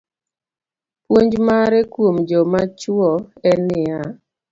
Puonj 1.05 1.33
mare 1.47 1.79
kuom 1.93 2.15
joma 2.29 2.61
chuo 2.79 3.11
en 3.51 3.59
niya: 3.69 4.01